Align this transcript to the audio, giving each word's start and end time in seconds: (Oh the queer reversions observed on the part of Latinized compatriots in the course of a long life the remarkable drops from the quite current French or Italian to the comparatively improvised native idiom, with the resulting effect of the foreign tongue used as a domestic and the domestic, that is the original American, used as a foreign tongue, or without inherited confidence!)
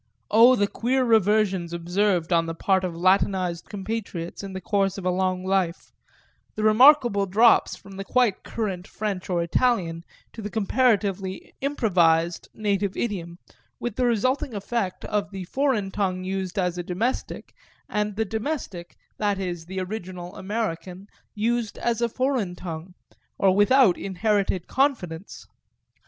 (Oh 0.31 0.55
the 0.55 0.65
queer 0.65 1.03
reversions 1.05 1.73
observed 1.73 2.33
on 2.33 2.47
the 2.47 2.55
part 2.55 2.83
of 2.83 2.95
Latinized 2.95 3.69
compatriots 3.69 4.41
in 4.41 4.53
the 4.53 4.59
course 4.59 4.97
of 4.97 5.05
a 5.05 5.11
long 5.11 5.45
life 5.45 5.91
the 6.55 6.63
remarkable 6.63 7.27
drops 7.27 7.75
from 7.75 7.97
the 7.97 8.03
quite 8.03 8.41
current 8.43 8.87
French 8.87 9.29
or 9.29 9.43
Italian 9.43 10.03
to 10.33 10.41
the 10.41 10.49
comparatively 10.49 11.53
improvised 11.61 12.47
native 12.55 12.97
idiom, 12.97 13.37
with 13.79 13.95
the 13.95 14.07
resulting 14.07 14.55
effect 14.55 15.05
of 15.05 15.29
the 15.29 15.43
foreign 15.43 15.91
tongue 15.91 16.23
used 16.23 16.57
as 16.57 16.79
a 16.79 16.83
domestic 16.83 17.53
and 17.87 18.15
the 18.15 18.25
domestic, 18.25 18.97
that 19.19 19.37
is 19.37 19.67
the 19.67 19.79
original 19.79 20.35
American, 20.35 21.05
used 21.35 21.77
as 21.77 22.01
a 22.01 22.09
foreign 22.09 22.55
tongue, 22.55 22.95
or 23.37 23.55
without 23.55 23.99
inherited 23.99 24.65
confidence!) 24.65 25.45